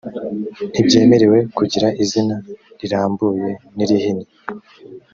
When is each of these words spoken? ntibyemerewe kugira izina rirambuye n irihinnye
ntibyemerewe 0.71 1.37
kugira 1.57 1.87
izina 2.03 2.35
rirambuye 2.79 3.49
n 3.75 3.77
irihinnye 3.83 4.27